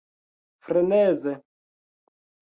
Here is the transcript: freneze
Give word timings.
freneze 0.63 1.33